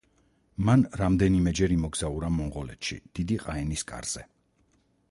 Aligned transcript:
მან 0.69 0.85
რამდენიმეჯერ 1.01 1.75
იმოგზაურა 1.75 2.33
მონღოლეთში 2.39 2.99
დიდი 3.21 3.39
ყაენის 3.47 3.87
კარზე. 3.95 4.27